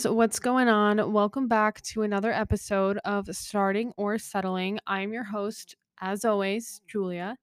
[0.00, 1.12] guys, what's going on?
[1.12, 4.78] Welcome back to another episode of Starting or Settling.
[4.86, 7.36] I'm your host, as always, Julia.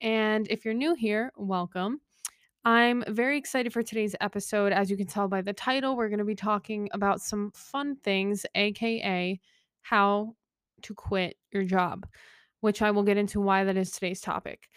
[0.00, 2.00] And if you're new here, welcome.
[2.64, 4.72] I'm very excited for today's episode.
[4.72, 7.96] As you can tell by the title, we're going to be talking about some fun
[7.96, 9.38] things, aka
[9.82, 10.34] how
[10.82, 12.06] to quit your job,
[12.60, 14.68] which I will get into why that is today's topic.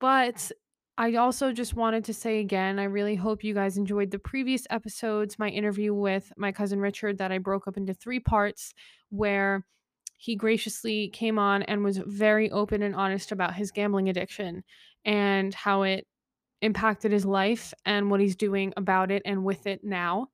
[0.00, 0.50] But
[1.00, 4.66] I also just wanted to say again, I really hope you guys enjoyed the previous
[4.68, 8.74] episodes, my interview with my cousin Richard, that I broke up into three parts,
[9.08, 9.64] where
[10.18, 14.62] he graciously came on and was very open and honest about his gambling addiction
[15.06, 16.06] and how it
[16.60, 20.26] impacted his life and what he's doing about it and with it now.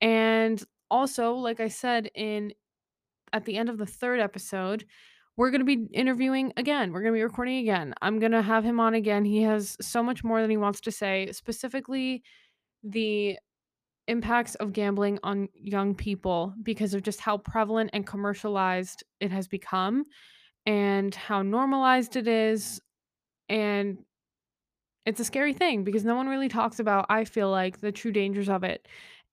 [0.00, 2.54] And also, like I said in
[3.34, 4.86] at the end of the third episode,
[5.36, 6.92] we're going to be interviewing again.
[6.92, 7.94] We're going to be recording again.
[8.00, 9.24] I'm going to have him on again.
[9.24, 12.22] He has so much more than he wants to say, specifically
[12.82, 13.38] the
[14.08, 19.48] impacts of gambling on young people because of just how prevalent and commercialized it has
[19.48, 20.04] become
[20.64, 22.80] and how normalized it is
[23.48, 23.98] and
[25.04, 28.10] it's a scary thing because no one really talks about, I feel like, the true
[28.10, 28.86] dangers of it.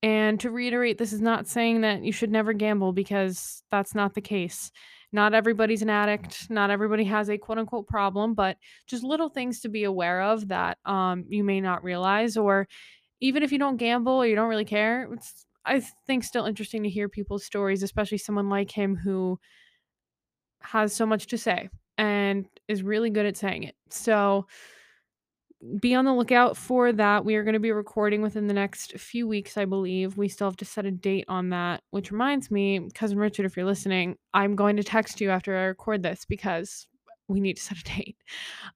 [0.03, 4.13] And to reiterate, this is not saying that you should never gamble because that's not
[4.13, 4.71] the case.
[5.13, 6.49] Not everybody's an addict.
[6.49, 10.47] Not everybody has a quote unquote problem, but just little things to be aware of
[10.47, 12.35] that um, you may not realize.
[12.35, 12.67] Or
[13.21, 16.83] even if you don't gamble or you don't really care, it's, I think, still interesting
[16.83, 19.39] to hear people's stories, especially someone like him who
[20.61, 23.75] has so much to say and is really good at saying it.
[23.89, 24.47] So,
[25.79, 27.25] be on the lookout for that.
[27.25, 30.17] We are going to be recording within the next few weeks, I believe.
[30.17, 33.55] We still have to set a date on that, which reminds me, cousin Richard, if
[33.55, 36.87] you're listening, I'm going to text you after I record this because
[37.27, 38.17] we need to set a date.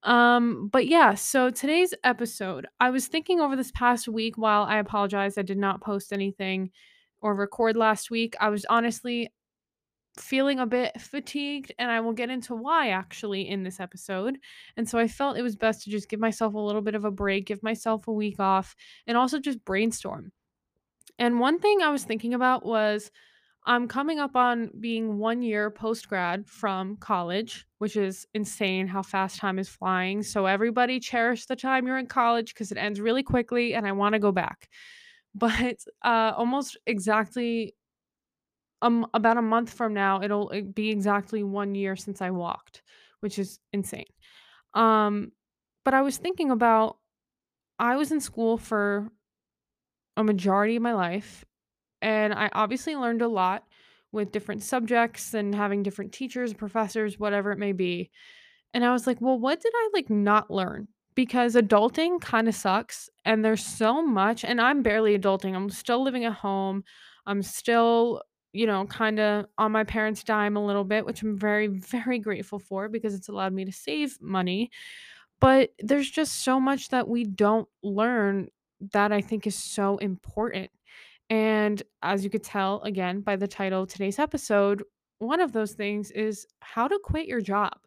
[0.03, 4.77] Um, but yeah, so today's episode, I was thinking over this past week while I
[4.77, 6.71] apologize I did not post anything
[7.21, 8.36] or record last week.
[8.39, 9.31] I was honestly
[10.20, 14.39] feeling a bit fatigued, and I will get into why actually in this episode.
[14.76, 17.05] And so I felt it was best to just give myself a little bit of
[17.05, 18.76] a break, give myself a week off,
[19.06, 20.32] and also just brainstorm.
[21.20, 23.11] And one thing I was thinking about was
[23.66, 29.02] I'm coming up on being one year post grad from college, which is insane how
[29.02, 30.23] fast time is flying.
[30.23, 33.92] So, everybody cherish the time you're in college because it ends really quickly and I
[33.92, 34.70] want to go back.
[35.36, 37.76] But uh, almost exactly
[38.82, 42.83] um about a month from now it'll be exactly 1 year since I walked,
[43.21, 44.05] which is insane.
[44.76, 45.32] Um
[45.86, 46.98] but I was thinking about
[47.80, 49.11] I was in school for
[50.17, 51.45] a majority of my life
[52.02, 53.64] and I obviously learned a lot
[54.11, 58.11] with different subjects and having different teachers, professors, whatever it may be.
[58.73, 62.55] And I was like, "Well, what did I like not learn?" Because adulting kind of
[62.55, 65.55] sucks and there's so much and I'm barely adulting.
[65.55, 66.83] I'm still living at home.
[67.27, 68.21] I'm still
[68.58, 72.20] you know, kind of on my parents' dime a little bit, which I'm very, very
[72.20, 74.72] grateful for because it's allowed me to save money.
[75.40, 78.48] But there's just so much that we don't learn
[78.94, 80.72] that I think is so important.
[81.30, 84.84] And as you could tell again by the title of today's episode,
[85.20, 87.78] one of those things is how to quit your job,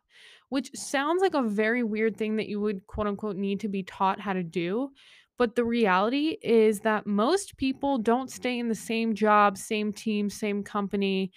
[0.50, 3.82] which sounds like a very weird thing that you would quote unquote need to be
[3.82, 4.90] taught how to do.
[5.40, 10.28] But the reality is that most people don't stay in the same job, same team,
[10.28, 11.32] same company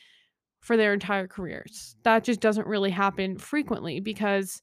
[0.59, 1.95] for their entire careers.
[2.03, 4.61] That just doesn't really happen frequently because,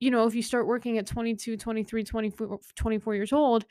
[0.00, 3.64] you know, if you start working at 22, 23, 24, 24 years old,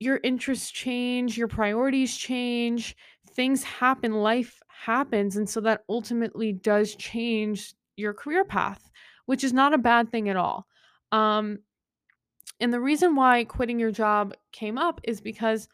[0.00, 2.94] your interests change, your priorities change,
[3.30, 5.38] things happen, life happens.
[5.38, 8.90] And so that ultimately does change your career path,
[9.24, 10.66] which is not a bad thing at all.
[11.10, 11.60] Um,
[12.60, 15.68] and the reason why quitting your job came up is because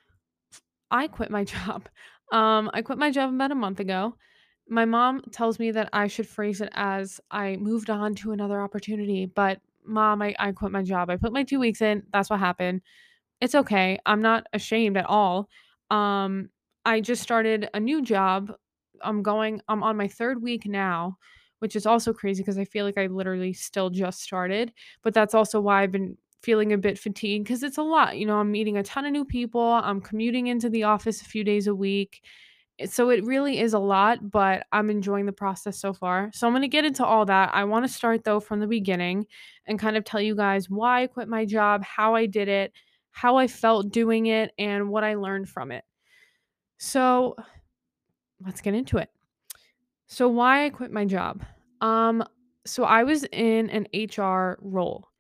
[0.90, 1.88] I quit my job.
[2.32, 4.14] Um, I quit my job about a month ago.
[4.68, 8.60] My mom tells me that I should phrase it as I moved on to another
[8.60, 11.10] opportunity, but mom, I, I quit my job.
[11.10, 12.04] I put my two weeks in.
[12.12, 12.80] That's what happened.
[13.40, 13.98] It's okay.
[14.06, 15.48] I'm not ashamed at all.
[15.90, 16.48] Um,
[16.84, 18.52] I just started a new job.
[19.02, 21.18] I'm going, I'm on my third week now,
[21.58, 24.72] which is also crazy because I feel like I literally still just started.
[25.02, 28.18] But that's also why I've been feeling a bit fatigued because it's a lot.
[28.18, 31.24] You know, I'm meeting a ton of new people, I'm commuting into the office a
[31.24, 32.22] few days a week.
[32.78, 36.30] Eh, so it really is a lot, but I'm enjoying the process so far.
[36.34, 37.50] So I'm going to get into all that.
[37.54, 39.26] I want to start though from the beginning
[39.66, 42.72] and kind of tell you guys why I quit my job, how I did it,
[43.12, 45.84] how I felt doing it, and what I learned from it.
[46.78, 47.36] So
[48.44, 49.10] let's get into it.
[50.08, 51.44] So why I quit my job.
[51.80, 52.24] Um
[52.64, 55.11] so I was in an HR role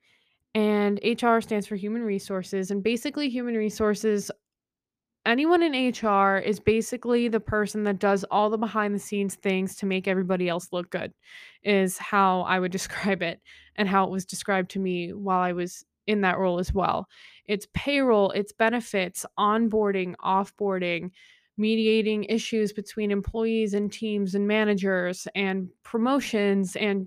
[0.54, 2.70] and HR stands for human resources.
[2.70, 4.30] And basically, human resources
[5.24, 9.76] anyone in HR is basically the person that does all the behind the scenes things
[9.76, 11.12] to make everybody else look good,
[11.62, 13.40] is how I would describe it
[13.76, 17.06] and how it was described to me while I was in that role as well.
[17.46, 21.10] It's payroll, it's benefits, onboarding, offboarding,
[21.56, 27.06] mediating issues between employees and teams and managers, and promotions and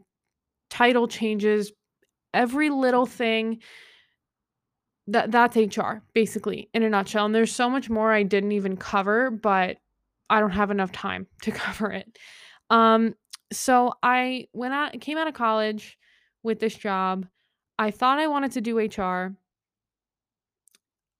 [0.69, 1.71] title changes,
[2.35, 3.59] every little thing
[5.07, 7.25] that that's HR basically in a nutshell.
[7.25, 9.77] And there's so much more I didn't even cover, but
[10.29, 12.17] I don't have enough time to cover it.
[12.69, 13.15] Um,
[13.51, 15.97] so I when I came out of college
[16.43, 17.27] with this job,
[17.79, 19.35] I thought I wanted to do HR.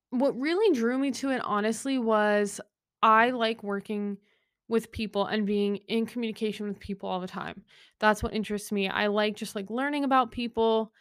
[0.10, 2.62] What really drew me to it honestly was
[3.02, 4.18] I like working
[4.68, 7.64] with people and being in communication with people all the time.
[8.00, 8.90] That's what interests me.
[8.90, 10.92] I like just like learning about people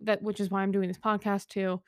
[0.00, 1.80] that which is why I'm doing this podcast too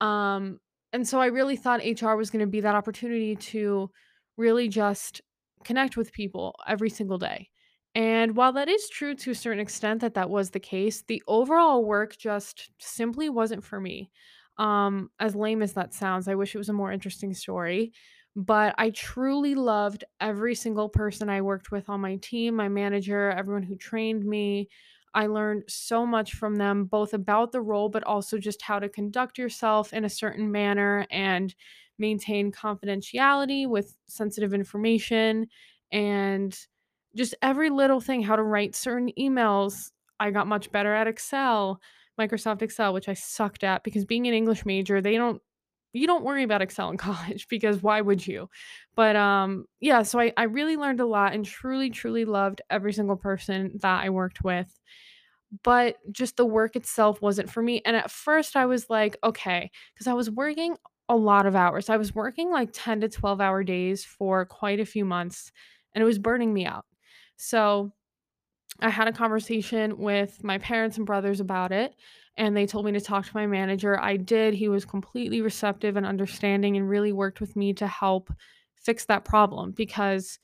[0.00, 0.60] um,
[0.92, 3.90] and so I really thought HR was going to be that opportunity to
[4.36, 5.20] really just
[5.64, 7.48] connect with people every single day.
[7.94, 11.22] And while that is true to a certain extent that that was the case, the
[11.28, 14.10] overall work just simply wasn't for me.
[14.58, 17.92] Um, as lame as that sounds, I wish it was a more interesting story.
[18.36, 23.30] But I truly loved every single person I worked with on my team, my manager,
[23.30, 24.68] everyone who trained me.
[25.14, 28.88] I learned so much from them, both about the role, but also just how to
[28.88, 31.54] conduct yourself in a certain manner and
[31.98, 35.46] maintain confidentiality with sensitive information
[35.92, 36.58] and
[37.14, 39.92] just every little thing, how to write certain emails.
[40.18, 41.80] I got much better at Excel,
[42.18, 45.40] Microsoft Excel, which I sucked at because being an English major, they don't
[45.94, 48.50] you don't worry about Excel in college because why would you?
[48.96, 52.92] But um yeah, so I, I really learned a lot and truly, truly loved every
[52.92, 54.80] single person that I worked with
[55.62, 57.80] but just the work itself wasn't for me.
[57.84, 60.76] And at first I was like, okay, because I was working
[61.08, 61.88] a lot of hours.
[61.90, 65.52] I was working like 10 to 12 hour days for quite a few months
[65.94, 66.86] and it was burning me out.
[67.36, 67.92] So
[68.80, 71.94] I had a conversation with my parents and brothers about it
[72.36, 74.00] and they told me to talk to my manager.
[74.00, 74.54] I did.
[74.54, 78.32] He was completely receptive and understanding and really worked with me to help
[78.76, 80.38] fix that problem because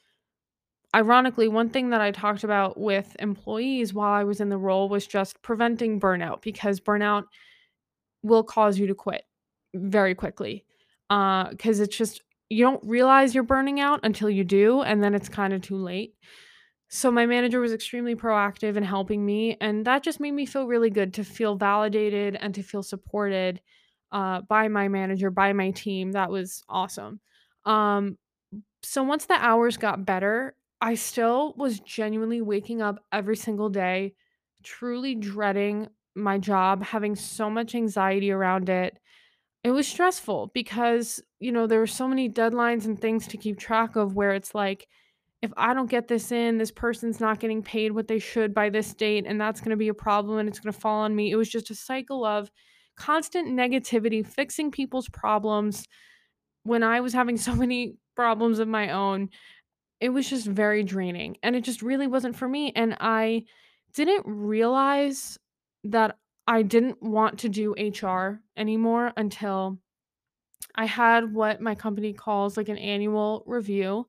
[0.95, 4.89] Ironically, one thing that I talked about with employees while I was in the role
[4.89, 7.25] was just preventing burnout because burnout
[8.23, 9.23] will cause you to quit
[9.73, 10.65] very quickly.
[11.09, 15.15] Uh, cuz it's just you don't realize you're burning out until you do and then
[15.15, 16.15] it's kind of too late.
[16.93, 20.67] So my manager was extremely proactive in helping me and that just made me feel
[20.67, 23.61] really good to feel validated and to feel supported
[24.11, 26.13] uh, by my manager, by my team.
[26.13, 27.21] That was awesome.
[27.65, 28.19] Um,
[28.83, 34.15] so once the hours got better, I still was genuinely waking up every single day,
[34.65, 38.99] truly dreading my job, having so much anxiety around it.
[39.63, 43.59] It was stressful because, you know, there were so many deadlines and things to keep
[43.59, 44.89] track of where it's like,
[45.43, 48.69] if I don't get this in, this person's not getting paid what they should by
[48.69, 51.17] this date, and that's going to be a problem and it's going to fall on
[51.17, 51.31] me.
[51.31, 52.51] It was just a cycle of
[52.97, 55.87] constant negativity, fixing people's problems
[56.65, 59.31] when I was having so many problems of my own
[60.01, 63.45] it was just very draining, and it just really wasn't for me, and I
[63.95, 65.39] didn't realize
[65.85, 69.79] that I didn't want to do HR anymore until
[70.75, 74.07] I had what my company calls like an annual review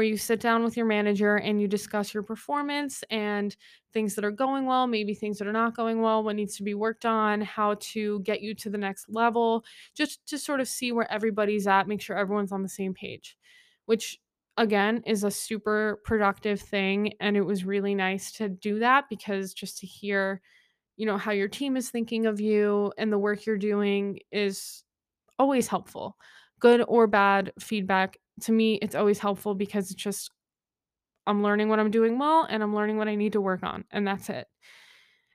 [0.00, 3.54] where you sit down with your manager and you discuss your performance and
[3.92, 6.62] things that are going well, maybe things that are not going well, what needs to
[6.62, 9.62] be worked on, how to get you to the next level,
[9.94, 13.36] just to sort of see where everybody's at, make sure everyone's on the same page,
[13.84, 14.18] which
[14.56, 19.52] again is a super productive thing and it was really nice to do that because
[19.52, 20.40] just to hear
[20.96, 24.82] you know how your team is thinking of you and the work you're doing is
[25.38, 26.16] always helpful
[26.58, 30.30] good or bad feedback to me it's always helpful because it's just
[31.26, 33.84] i'm learning what i'm doing well and i'm learning what i need to work on
[33.90, 34.46] and that's it.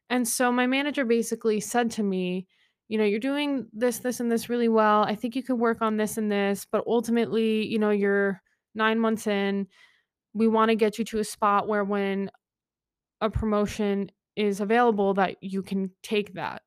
[0.07, 2.47] And so my manager basically said to me
[2.87, 5.03] you know you're doing this this and this really well.
[5.03, 8.41] I think you could work on this and this but ultimately you know you're
[8.75, 9.67] nine months in,
[10.33, 12.29] we want to get you to a spot where when
[13.21, 16.61] a promotion is available that you can take that.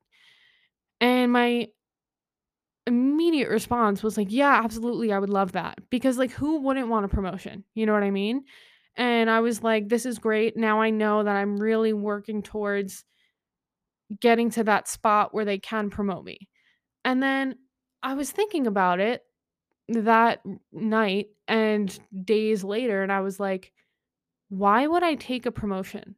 [1.01, 1.69] And my
[2.89, 5.79] immediate response was like, yeah, absolutely, I would love that.
[5.91, 7.63] Because like who wouldn't want a promotion?
[7.75, 8.45] You know what I mean?
[8.97, 10.57] And I was like, this is great.
[10.57, 13.05] Now I know that I'm really working towards
[14.21, 16.49] getting to that spot where they can promote me.
[17.05, 17.57] And then
[18.03, 19.23] I was thinking about it
[19.89, 20.41] that
[20.73, 23.73] night and days later and I was like,
[24.49, 26.17] why would I take a promotion?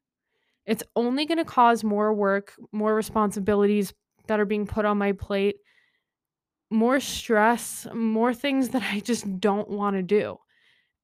[0.66, 3.92] It's only going to cause more work, more responsibilities
[4.28, 5.56] that are being put on my plate.
[6.70, 10.38] More stress, more things that I just don't want to do.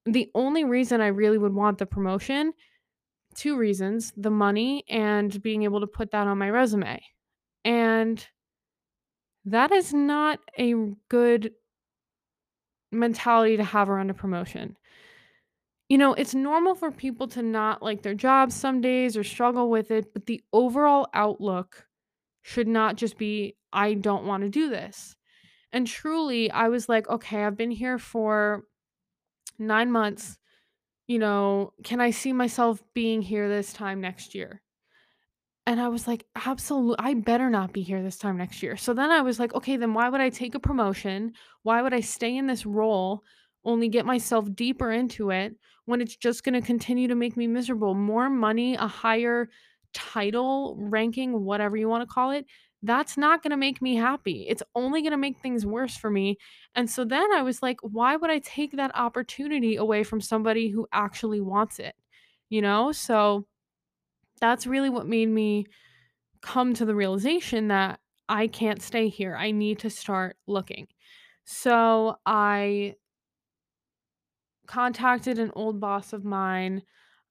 [0.05, 2.53] The only reason I really would want the promotion,
[3.35, 7.03] two reasons the money and being able to put that on my resume.
[7.65, 8.25] And
[9.45, 10.75] that is not a
[11.09, 11.53] good
[12.93, 14.77] mentality to have around a promotion.
[15.89, 19.71] You know, it's normal for people to not like their jobs some days or struggle
[19.71, 21.87] with it, but the overall outlook
[22.43, 25.16] should not just be, I don't want to do this.
[25.77, 28.65] And truly, I was like, okay, I've been here for
[29.59, 30.39] nine months.
[31.09, 34.63] You know, can I see myself being here this time next year?
[35.67, 38.95] And I was like, "Absolutely, I better not be here this time next year." So
[38.95, 41.33] then I was like, "Okay, then why would I take a promotion?
[41.63, 43.25] Why would I stay in this role,
[43.65, 47.95] only get myself deeper into it when it's just gonna continue to make me miserable?
[47.95, 49.49] More money, a higher
[49.93, 52.47] title, ranking, whatever you wanna call it,
[52.87, 54.47] that's not gonna make me happy.
[54.49, 56.39] It's only gonna make things worse for me."
[56.75, 60.69] And so then I was like, "Why would I take that opportunity away from somebody
[60.71, 61.97] who actually wants it?"
[62.51, 62.93] You know?
[62.93, 63.47] So
[64.41, 65.67] that's really what made me
[66.43, 69.37] come to the realization that I can't stay here.
[69.37, 70.89] I need to start looking.
[71.47, 72.97] So I
[74.67, 76.83] contacted an old boss of mine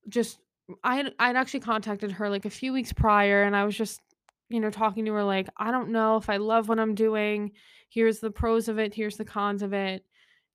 [0.09, 0.39] just
[0.83, 4.01] I had I'd actually contacted her, like, a few weeks prior, and I was just,
[4.49, 7.51] you know, talking to her like, "I don't know if I love what I'm doing.
[7.89, 10.05] Here's the pros of it, here's the cons of it.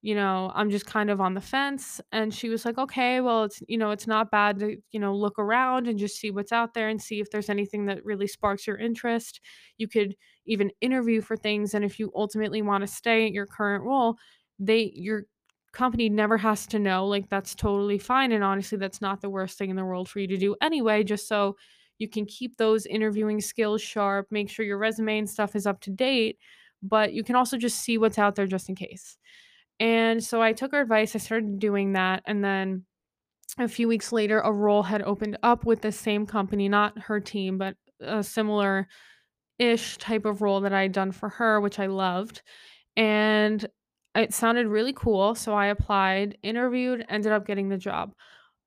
[0.03, 3.45] You know, I'm just kind of on the fence." And she was like, "Okay, well,
[3.45, 6.53] it's you know, it's not bad to, you know, look around and just see what's
[6.53, 9.41] out there and see if there's anything that really sparks your interest.
[9.79, 10.17] You could
[10.47, 14.17] even interview for things, and if you ultimately wanna stay at your current role,
[14.59, 15.25] they your
[15.73, 19.57] company never has to know, like, that's totally fine, and honestly, that's not the worst
[19.59, 21.57] thing in the world for you to do anyway, just so
[22.01, 25.81] you can keep those interviewing skills sharp, make sure your resume and stuff is up
[25.83, 26.39] to date,
[26.83, 29.19] but you can also just see what's out there just in case.
[29.79, 32.85] And so I took her advice, I started doing that, and then
[33.59, 37.21] a few weeks later, a role had opened up with the same company, not her
[37.21, 38.89] team, but a similar
[39.59, 42.43] ish type of role that I had done for her, which I loved.
[42.97, 43.67] And
[44.15, 48.13] it sounded really cool, so I applied, interviewed, ended up getting the job.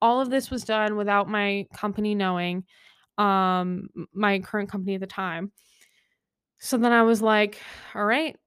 [0.02, 2.66] All of this was done without my company knowing,
[3.18, 5.52] um, my current company at the time.
[6.60, 7.60] So then I was like,
[7.94, 8.38] "All right,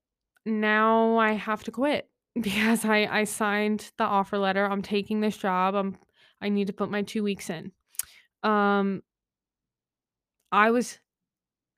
[0.44, 2.08] now I have to quit
[2.40, 4.66] because I I signed the offer letter.
[4.66, 5.74] I'm taking this job.
[5.74, 5.98] I'm
[6.40, 7.72] I need to put my 2 weeks in."
[8.42, 9.02] Um,
[10.52, 10.98] I was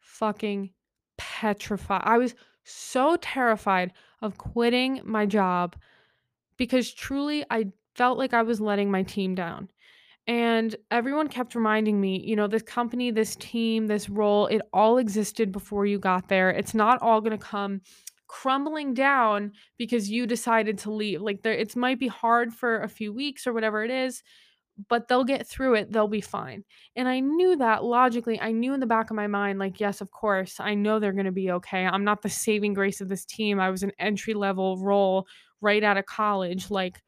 [0.00, 0.70] fucking
[1.16, 2.02] petrified.
[2.04, 3.92] I was so terrified
[4.22, 5.76] of quitting my job
[6.56, 9.70] because truly I felt like I was letting my team down.
[10.28, 14.98] And everyone kept reminding me, you know, this company, this team, this role, it all
[14.98, 16.50] existed before you got there.
[16.50, 17.80] It's not all going to come
[18.26, 21.22] crumbling down because you decided to leave.
[21.22, 24.22] Like there it might be hard for a few weeks or whatever it is,
[24.90, 25.92] but they'll get through it.
[25.92, 26.62] They'll be fine.
[26.94, 28.38] And I knew that logically.
[28.38, 31.12] I knew in the back of my mind, like, yes, of course, I know they're
[31.12, 31.86] going to be okay.
[31.86, 33.58] I'm not the saving grace of this team.
[33.60, 35.26] I was an entry level role
[35.62, 36.70] right out of college.
[36.70, 37.00] Like,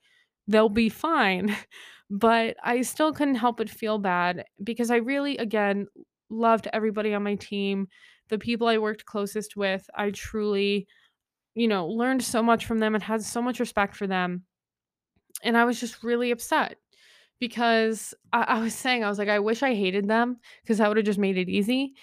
[0.50, 1.56] they'll be fine.
[2.12, 5.86] But I still couldn't help but feel bad because I really, again,
[6.28, 7.86] loved everybody on my team.
[8.30, 10.88] The people I worked closest with, I truly,
[11.54, 14.42] you know, learned so much from them and had so much respect for them.
[15.44, 16.78] And I was just really upset
[17.38, 20.88] because I, I was saying, I was like, I wish I hated them because that
[20.88, 21.94] would have just made it easy.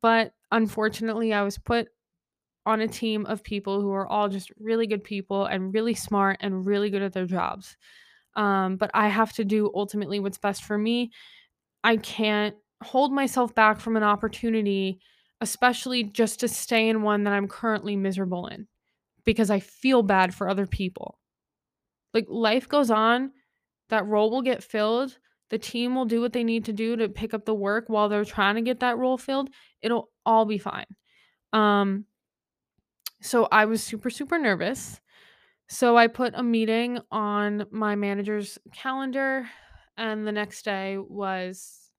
[0.00, 1.88] But unfortunately, I was put
[2.66, 6.38] on a team of people who are all just really good people and really smart
[6.40, 7.76] and really good at their jobs.
[8.34, 11.12] Um, but I have to do ultimately what's best for me.
[11.82, 14.98] I can't hold myself back from an opportunity,
[15.40, 18.66] especially just to stay in one that I'm currently miserable in
[19.24, 21.18] because I feel bad for other people.
[22.12, 23.32] Like life goes on,
[23.88, 25.18] that role will get filled.
[25.50, 28.08] The team will do what they need to do to pick up the work while
[28.08, 29.50] they're trying to get that role filled.
[29.80, 30.86] It'll all be fine.
[31.52, 32.04] Um,
[33.20, 35.00] so I was super, super nervous.
[35.68, 39.48] So I put a meeting on my manager's calendar,
[39.96, 41.90] and the next day was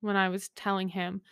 [0.00, 1.22] when I was telling him.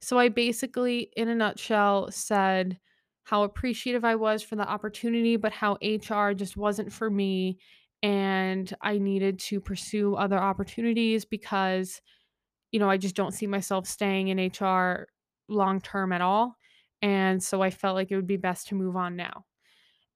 [0.00, 2.78] So I basically, in a nutshell, said
[3.24, 7.58] how appreciative I was for the opportunity, but how HR just wasn't for me.
[8.02, 12.00] And I needed to pursue other opportunities because,
[12.72, 15.08] you know, I just don't see myself staying in HR
[15.48, 16.56] long term at all.
[17.02, 19.44] And so I felt like it would be best to move on now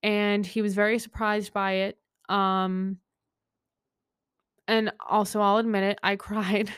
[0.02, 1.98] and he was very surprised by it.
[2.28, 2.98] Um,
[4.68, 6.70] and also, I'll admit it, I cried.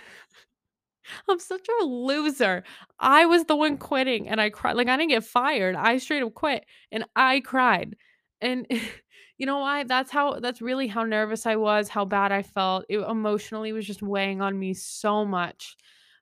[1.29, 2.65] I'm such a loser.
[2.99, 4.77] I was the one quitting and I cried.
[4.77, 5.75] Like, I didn't get fired.
[5.77, 7.97] I straight up quit and I cried
[8.41, 8.67] And
[9.39, 9.85] you know why?
[9.85, 12.85] That's how that's really how nervous I was, how bad I felt.
[12.89, 15.77] It emotionally was just weighing on me so much.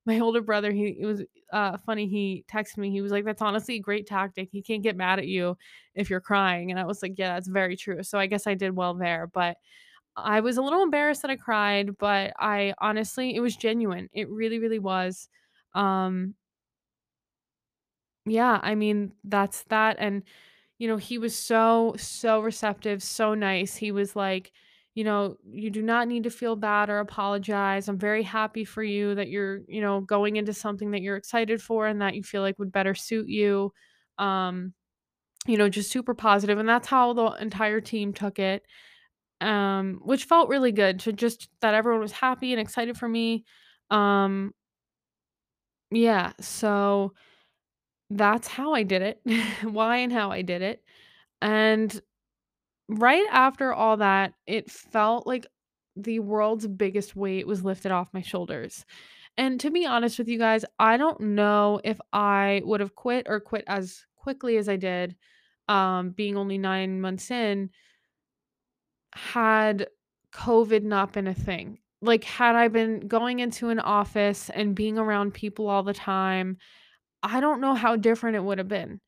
[0.07, 1.23] My older brother, he it was
[1.53, 2.91] uh funny, he texted me.
[2.91, 4.51] He was like, "That's honestly a great tactic.
[4.53, 5.57] He can't get mad at you
[5.95, 8.55] if you're crying." And I was like, "Yeah, that's very true." So I guess I
[8.55, 9.59] did well there, but
[10.17, 14.09] I was a little embarrassed that I cried, but I honestly it was genuine.
[14.13, 15.29] It really, really was.
[15.75, 16.35] Um
[18.27, 20.23] yeah, I mean, that's that and
[20.79, 23.77] you know, he was so so receptive, so nice.
[23.77, 24.53] He was like,
[24.97, 27.89] you know, you do not need to feel bad or apologize.
[27.89, 31.63] I'm very happy for you that you're, you know, going into something that you're excited
[31.63, 33.73] for and that you feel like would better suit you.
[34.19, 34.75] Um,
[35.47, 38.65] you know, just super positive and that's how the entire team took it.
[39.41, 43.45] Um, which felt really good to just that everyone was happy and excited for me.
[43.91, 44.55] Um,
[45.91, 47.13] yeah, so
[48.11, 49.21] that's how I did it.
[49.65, 50.83] Why and how I did it.
[51.43, 52.01] And
[52.89, 55.47] right after all that, it felt like
[55.97, 58.85] the world's biggest weight was lifted off my shoulders.
[59.39, 63.27] And to be honest with you guys, I don't know if I would have quit
[63.29, 65.17] or quit as quickly as I did,
[65.69, 67.71] um, being only nine months in,
[69.15, 69.89] had
[70.33, 71.79] COVID not been a thing.
[72.03, 76.59] Like, had I been going into an office and being around people all the time,
[77.23, 79.01] I don't know how different it would have been.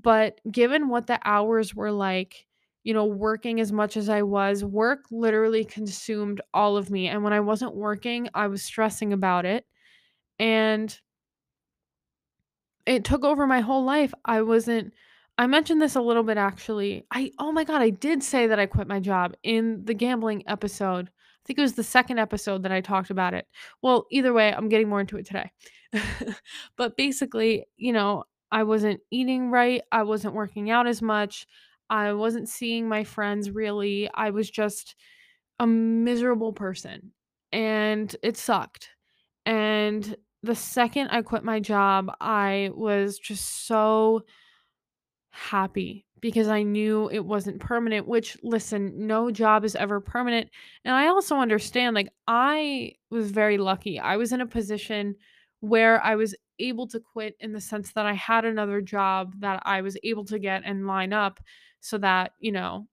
[0.00, 2.46] But given what the hours were like,
[2.84, 7.08] you know, working as much as I was, work literally consumed all of me.
[7.08, 9.66] And when I wasn't working, I was stressing about it.
[10.38, 10.98] And
[12.86, 14.12] it took over my whole life.
[14.24, 14.92] I wasn't
[15.38, 17.06] I mentioned this a little bit actually.
[17.10, 20.42] I oh my god, I did say that I quit my job in the gambling
[20.46, 21.08] episode.
[21.08, 23.46] I think it was the second episode that I talked about it.
[23.82, 25.50] Well, either way, I'm getting more into it today.
[26.76, 31.46] but basically, you know, I wasn't eating right, I wasn't working out as much,
[31.92, 34.08] I wasn't seeing my friends really.
[34.14, 34.96] I was just
[35.58, 37.12] a miserable person
[37.52, 38.88] and it sucked.
[39.44, 44.22] And the second I quit my job, I was just so
[45.32, 50.48] happy because I knew it wasn't permanent, which listen, no job is ever permanent.
[50.86, 54.00] And I also understand like I was very lucky.
[54.00, 55.14] I was in a position
[55.60, 59.62] where I was able to quit in the sense that I had another job that
[59.66, 61.38] I was able to get and line up
[61.82, 62.86] so that, you know,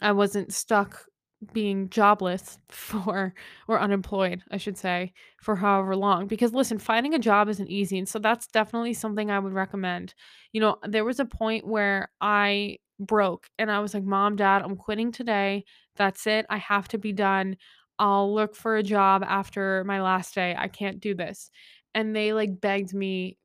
[0.00, 1.04] I wasn't stuck
[1.52, 3.34] being jobless for
[3.68, 6.26] or unemployed, I should say, for however long.
[6.26, 7.98] Because listen, finding a job isn't easy.
[7.98, 10.14] And so that's definitely something I would recommend.
[10.52, 14.62] You know, there was a point where I broke and I was like, Mom, Dad,
[14.62, 15.64] I'm quitting today.
[15.96, 16.46] That's it.
[16.48, 17.56] I have to be done.
[17.98, 20.54] I'll look for a job after my last day.
[20.56, 21.50] I can't do this.
[21.94, 23.36] And they like begged me,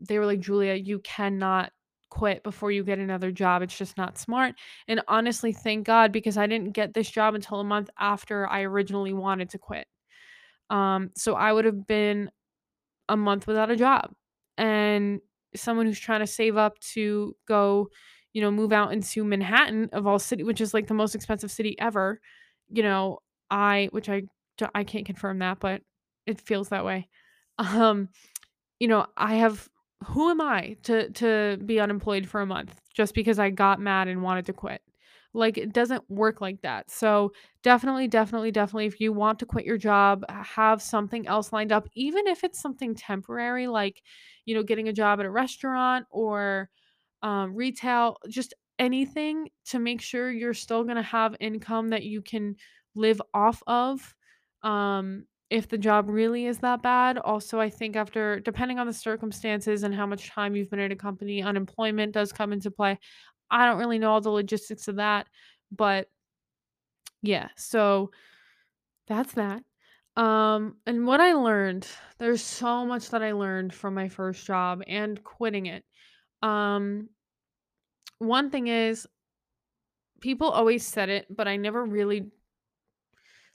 [0.00, 1.70] they were like, Julia, you cannot
[2.12, 3.62] quit before you get another job.
[3.62, 4.54] It's just not smart.
[4.86, 8.64] And honestly, thank God because I didn't get this job until a month after I
[8.64, 9.86] originally wanted to quit.
[10.68, 12.30] Um, so I would have been
[13.08, 14.12] a month without a job.
[14.58, 15.20] And
[15.56, 17.88] someone who's trying to save up to go,
[18.34, 21.50] you know, move out into Manhattan of all city, which is like the most expensive
[21.50, 22.20] city ever,
[22.68, 23.20] you know,
[23.50, 24.24] I which I
[24.74, 25.80] I can't confirm that, but
[26.26, 27.08] it feels that way.
[27.58, 28.10] Um,
[28.80, 29.68] you know, I have
[30.04, 34.08] who am I to to be unemployed for a month just because I got mad
[34.08, 34.82] and wanted to quit?
[35.34, 36.90] Like it doesn't work like that.
[36.90, 41.72] So, definitely definitely definitely if you want to quit your job, have something else lined
[41.72, 44.02] up even if it's something temporary like,
[44.44, 46.68] you know, getting a job at a restaurant or
[47.22, 52.20] um, retail, just anything to make sure you're still going to have income that you
[52.22, 52.56] can
[52.94, 54.14] live off of.
[54.62, 57.18] Um, if the job really is that bad.
[57.18, 60.90] Also, I think after, depending on the circumstances and how much time you've been at
[60.90, 62.98] a company, unemployment does come into play.
[63.50, 65.26] I don't really know all the logistics of that,
[65.70, 66.08] but
[67.20, 68.12] yeah, so
[69.06, 69.62] that's that.
[70.16, 71.86] Um, and what I learned,
[72.18, 75.84] there's so much that I learned from my first job and quitting it.
[76.40, 77.10] Um,
[78.18, 79.06] one thing is
[80.22, 82.30] people always said it, but I never really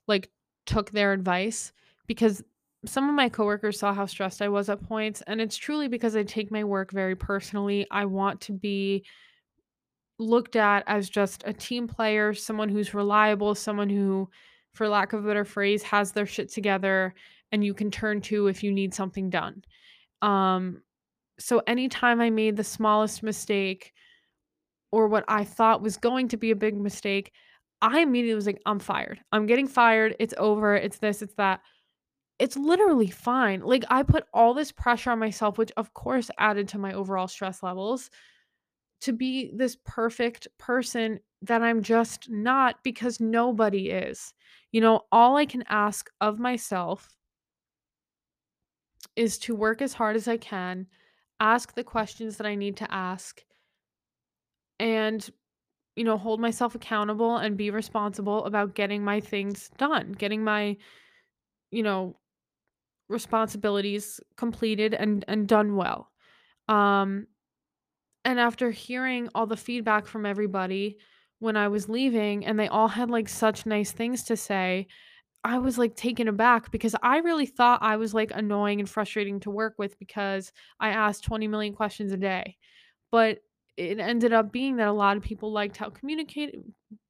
[0.07, 0.29] like
[0.67, 1.71] took their advice
[2.07, 2.43] because
[2.85, 6.15] some of my coworkers saw how stressed I was at points and it's truly because
[6.15, 7.85] I take my work very personally.
[7.91, 9.05] I want to be
[10.19, 14.29] looked at as just a team player, someone who's reliable, someone who
[14.73, 17.13] for lack of a better phrase has their shit together
[17.51, 19.63] and you can turn to if you need something done.
[20.21, 20.81] Um
[21.39, 23.93] so anytime I made the smallest mistake
[24.91, 27.31] or what I thought was going to be a big mistake,
[27.81, 29.19] I immediately was like, I'm fired.
[29.31, 30.15] I'm getting fired.
[30.19, 30.75] It's over.
[30.75, 31.61] It's this, it's that.
[32.39, 33.61] It's literally fine.
[33.61, 37.27] Like, I put all this pressure on myself, which of course added to my overall
[37.27, 38.09] stress levels.
[39.01, 44.33] to be this perfect person that I'm just not because nobody is.
[44.71, 47.15] You know, all I can ask of myself
[49.15, 50.87] is to work as hard as I can,
[51.39, 53.43] ask the questions that I need to ask,
[54.79, 55.27] and,
[55.95, 60.77] you know, hold myself accountable and be responsible about getting my things done, getting my,
[61.71, 62.17] you know,
[63.09, 66.11] responsibilities completed and and done well.
[66.67, 67.27] Um
[68.25, 70.97] and after hearing all the feedback from everybody
[71.39, 74.87] when I was leaving and they all had like such nice things to say,
[75.43, 79.39] I was like taken aback because I really thought I was like annoying and frustrating
[79.41, 82.57] to work with because I asked 20 million questions a day.
[83.11, 83.39] But
[83.77, 86.61] it ended up being that a lot of people liked how communicative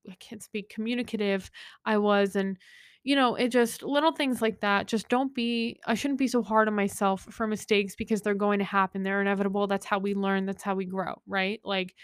[0.09, 1.49] I can't speak communicative
[1.85, 2.57] I was and
[3.03, 4.87] you know, it just little things like that.
[4.87, 8.59] Just don't be I shouldn't be so hard on myself for mistakes because they're going
[8.59, 9.03] to happen.
[9.03, 9.67] They're inevitable.
[9.67, 10.45] That's how we learn.
[10.45, 11.61] That's how we grow, right?
[11.63, 11.95] Like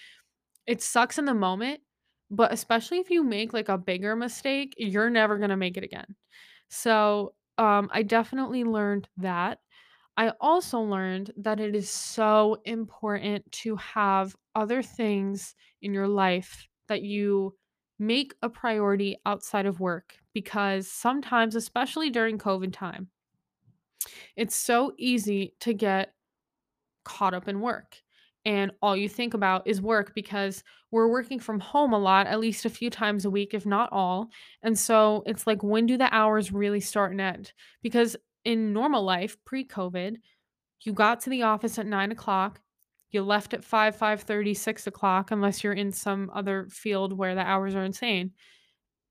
[0.67, 1.82] it sucks in the moment,
[2.32, 5.84] but especially if you make like a bigger mistake, you're never going to make it
[5.84, 6.15] again.
[6.69, 9.60] So, um I definitely learned that.
[10.17, 16.67] I also learned that it is so important to have other things in your life
[16.88, 17.56] that you
[18.06, 23.08] make a priority outside of work because sometimes, especially during COVID time,
[24.36, 26.13] it's so easy to get
[27.04, 27.98] caught up in work.
[28.46, 32.39] And all you think about is work because we're working from home a lot, at
[32.39, 34.30] least a few times a week, if not all.
[34.62, 37.54] And so it's like, when do the hours really start and end?
[37.82, 40.18] Because in normal life, pre COVID,
[40.82, 42.60] you got to the office at nine o'clock.
[43.13, 47.36] You left at 5, five thirty, six o'clock, unless you're in some other field where
[47.36, 48.32] the hours are insane.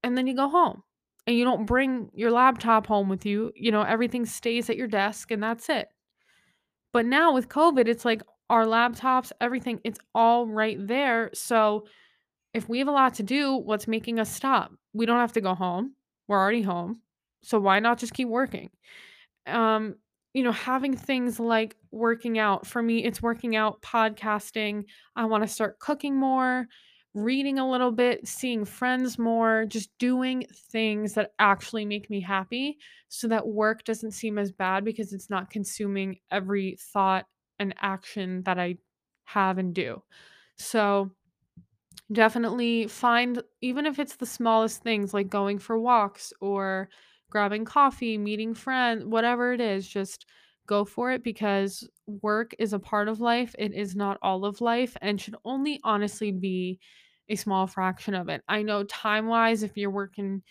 [0.02, 0.82] And then you go home
[1.26, 3.52] and you don't bring your laptop home with you.
[3.54, 5.88] You know, everything stays at your desk and that's it.
[6.92, 11.30] But now with COVID, it's like our laptops, everything, it's all right there.
[11.32, 11.86] So
[12.52, 14.72] if we have a lot to do, what's making us stop?
[14.92, 15.94] We don't have to go home.
[16.28, 17.00] We're already home.
[17.42, 18.70] So why not just keep working?
[19.46, 19.96] um
[20.32, 24.84] you know having things like working out for me it's working out podcasting
[25.16, 26.66] i want to start cooking more
[27.14, 32.78] reading a little bit seeing friends more just doing things that actually make me happy
[33.08, 37.26] so that work doesn't seem as bad because it's not consuming every thought
[37.58, 38.76] and action that i
[39.24, 40.02] have and do.
[40.56, 41.10] So
[42.10, 46.90] Definitely find even if it's the smallest things like going for walks or
[47.32, 50.26] grabbing coffee, meeting friends, whatever it is, just
[50.66, 53.54] go for it because work is a part of life.
[53.58, 56.78] It is not all of life and should only honestly be
[57.30, 58.42] a small fraction of it.
[58.48, 60.42] I know time-wise if you're working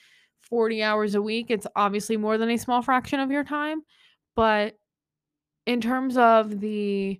[0.41, 3.83] 40 hours a week, it's obviously more than a small fraction of your time,
[4.35, 4.75] but
[5.67, 7.19] in terms of the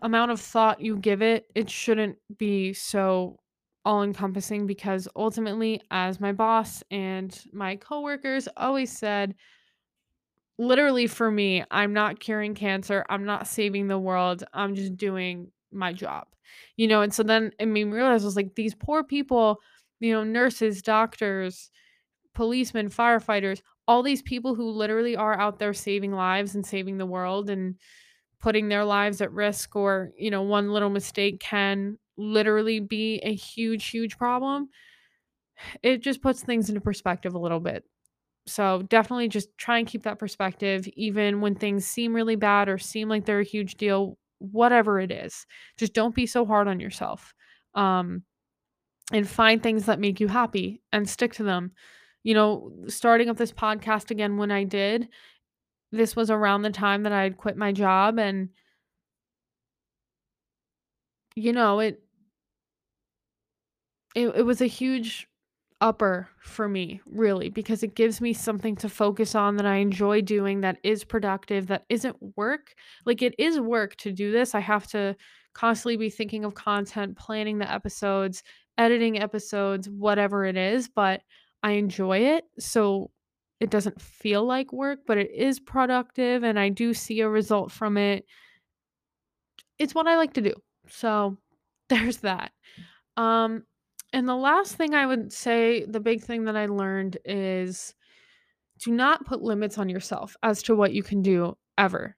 [0.00, 3.38] amount of thought you give it, it shouldn't be so
[3.84, 9.34] all encompassing because ultimately, as my boss and my coworkers always said,
[10.58, 15.52] literally for me, I'm not curing cancer, I'm not saving the world, I'm just doing
[15.70, 16.26] my job.
[16.76, 19.58] You know, and so then it made me realize I was like, these poor people,
[20.00, 21.70] you know, nurses, doctors,
[22.34, 27.06] policemen, firefighters, all these people who literally are out there saving lives and saving the
[27.06, 27.76] world and
[28.40, 33.34] putting their lives at risk or, you know, one little mistake can literally be a
[33.34, 34.68] huge, huge problem.
[35.82, 37.84] It just puts things into perspective a little bit.
[38.46, 42.78] So definitely just try and keep that perspective, even when things seem really bad or
[42.78, 45.46] seem like they're a huge deal, whatever it is.
[45.76, 47.34] Just don't be so hard on yourself.
[47.74, 48.22] Um,
[49.12, 51.72] and find things that make you happy and stick to them.
[52.24, 55.08] You know, starting up this podcast again when I did,
[55.92, 58.50] this was around the time that I had quit my job and
[61.34, 62.02] you know, it
[64.18, 65.28] it, it was a huge
[65.80, 70.22] upper for me, really, because it gives me something to focus on that I enjoy
[70.22, 72.74] doing that is productive, that isn't work.
[73.06, 74.54] Like it is work to do this.
[74.54, 75.16] I have to
[75.54, 78.42] constantly be thinking of content, planning the episodes,
[78.76, 81.22] editing episodes, whatever it is, but
[81.62, 82.44] I enjoy it.
[82.58, 83.10] So
[83.60, 87.70] it doesn't feel like work, but it is productive and I do see a result
[87.70, 88.24] from it.
[89.78, 90.54] It's what I like to do.
[90.88, 91.38] So
[91.88, 92.52] there's that.
[93.16, 93.64] Um
[94.12, 97.94] and the last thing I would say, the big thing that I learned is
[98.78, 102.16] do not put limits on yourself as to what you can do ever.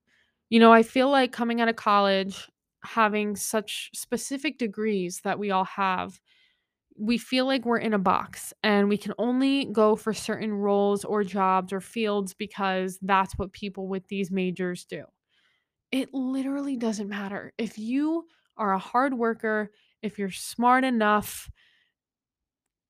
[0.51, 2.49] You know, I feel like coming out of college,
[2.85, 6.21] having such specific degrees that we all have,
[6.99, 11.05] we feel like we're in a box and we can only go for certain roles
[11.05, 15.05] or jobs or fields because that's what people with these majors do.
[15.93, 17.53] It literally doesn't matter.
[17.59, 18.27] If you
[18.57, 19.71] are a hard worker,
[20.03, 21.51] if you're smart enough,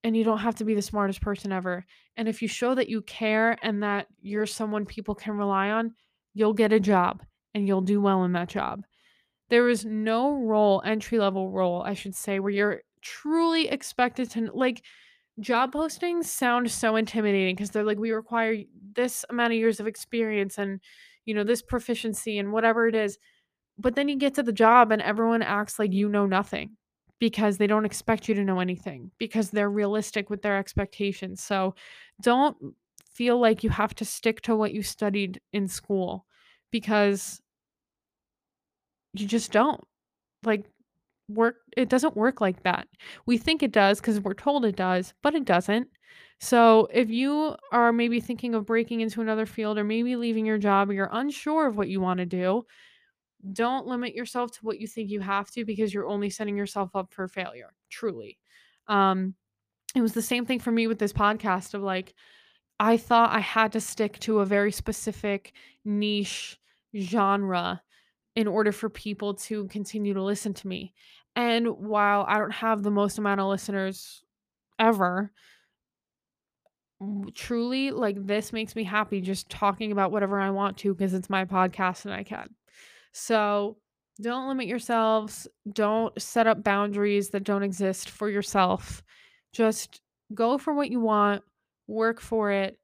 [0.03, 1.85] and you don't have to be the smartest person ever.
[2.17, 5.95] And if you show that you care and that you're someone people can rely on,
[6.35, 7.23] you'll get a job
[7.55, 8.85] and you'll do well in that job.
[9.51, 14.51] There is no role, entry level role, I should say, where you're truly expected to
[14.55, 14.83] like
[15.41, 18.57] job postings sound so intimidating because they're like we require
[18.95, 20.81] this amount of years of experience and
[21.25, 23.19] you know this proficiency and whatever it is
[23.79, 26.77] but then you get to the job and everyone acts like you know nothing
[27.21, 31.43] because they don't expect you to know anything because they're realistic with their expectations.
[31.43, 31.75] So
[32.23, 32.57] don't
[33.13, 36.27] feel like you have to stick to what you studied in school
[36.73, 37.41] because
[39.15, 39.83] you just don't.
[40.45, 40.67] Like
[41.29, 42.89] work it doesn't work like that.
[43.27, 45.89] We think it does cuz we're told it does, but it doesn't.
[46.41, 50.59] So if you are maybe thinking of breaking into another field or maybe leaving your
[50.59, 52.65] job or you're unsure of what you want to do,
[53.53, 56.95] don't limit yourself to what you think you have to because you're only setting yourself
[56.95, 58.39] up for failure, truly.
[58.89, 59.35] Um,
[59.95, 62.15] it was the same thing for me with this podcast of like,
[62.79, 65.53] I thought I had to stick to a very specific
[65.85, 66.59] niche
[66.97, 67.83] genre
[68.37, 70.95] in order for people to continue to listen to me.
[71.37, 74.23] And while I don't have the most amount of listeners
[74.79, 75.31] ever,
[77.35, 81.31] truly, like, this makes me happy just talking about whatever I want to because it's
[81.31, 82.55] my podcast and I can.
[83.13, 83.77] So
[84.21, 85.49] don't limit yourselves.
[85.73, 89.03] Don't set up boundaries that don't exist for yourself.
[89.53, 90.01] Just
[90.35, 91.43] go for what you want,
[91.87, 92.79] work for it,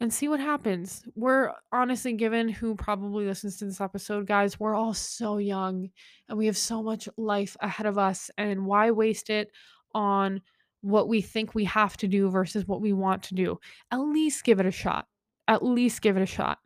[0.00, 1.04] and see what happens.
[1.14, 5.90] We're honestly, given who probably listens to this episode, guys, we're all so young
[6.28, 8.30] and we have so much life ahead of us.
[8.38, 9.50] And why waste it
[9.94, 10.40] on
[10.80, 13.60] what we think we have to do versus what we want to do?
[13.90, 15.06] At least give it a shot.
[15.46, 16.58] At least give it a shot.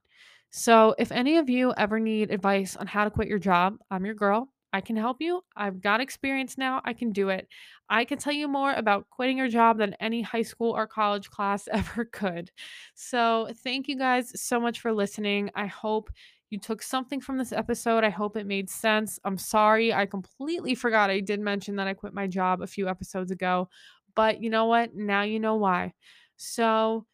[0.57, 4.05] So, if any of you ever need advice on how to quit your job, I'm
[4.05, 4.51] your girl.
[4.73, 5.43] I can help you.
[5.57, 6.81] I've got experience now.
[6.85, 7.49] I can do it.
[7.91, 11.29] I can tell you more about quitting your job than any high school or college
[11.29, 12.53] class ever could.
[12.95, 15.51] So, thank you guys so much for listening.
[15.57, 16.09] I hope
[16.51, 18.05] you took something from this episode.
[18.05, 19.19] I hope it made sense.
[19.25, 19.93] I'm sorry.
[19.93, 23.69] I completely forgot I did mention that I quit my job a few episodes ago.
[24.15, 24.95] But you know what?
[24.95, 25.95] Now you know why.
[26.37, 27.07] So,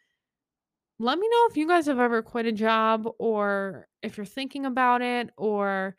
[1.01, 4.67] let me know if you guys have ever quit a job or if you're thinking
[4.67, 5.97] about it or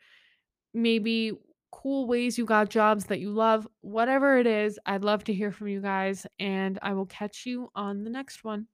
[0.74, 1.32] maybe
[1.72, 3.66] cool ways you got jobs that you love.
[3.80, 7.70] Whatever it is, I'd love to hear from you guys and I will catch you
[7.74, 8.68] on the next one.